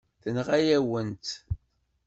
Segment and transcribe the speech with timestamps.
[0.23, 1.31] Tenɣa-yawen-tt.